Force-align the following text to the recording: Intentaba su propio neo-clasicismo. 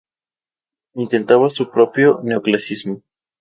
Intentaba 0.95 1.51
su 1.51 1.69
propio 1.69 2.21
neo-clasicismo. 2.23 3.03